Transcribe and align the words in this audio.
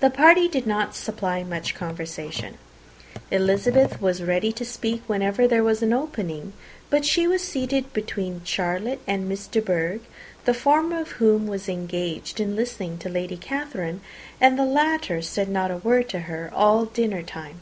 The 0.00 0.10
party 0.10 0.46
did 0.46 0.66
not 0.66 0.94
supply 0.94 1.42
much 1.42 1.74
conversation. 1.74 2.58
Elizabeth 3.30 3.98
was 3.98 4.22
ready 4.22 4.52
to 4.52 4.62
speak 4.62 5.02
whenever 5.06 5.48
there 5.48 5.64
was 5.64 5.80
an 5.80 5.94
opening, 5.94 6.52
but 6.90 7.06
she 7.06 7.26
was 7.26 7.40
seated 7.40 7.94
between 7.94 8.44
Charlotte 8.44 9.00
and 9.06 9.26
Miss 9.26 9.46
de 9.46 9.62
Bourgh 9.62 10.00
the 10.44 10.52
former 10.52 11.00
of 11.00 11.12
whom 11.12 11.46
was 11.46 11.66
engaged 11.66 12.40
in 12.40 12.56
listening 12.56 12.98
to 12.98 13.08
Lady 13.08 13.38
Catherine, 13.38 14.02
and 14.38 14.58
the 14.58 14.66
latter 14.66 15.22
said 15.22 15.48
not 15.48 15.70
a 15.70 15.78
word 15.78 16.10
to 16.10 16.18
her 16.28 16.52
all 16.54 16.84
the 16.84 16.92
dinnertime. 16.92 17.60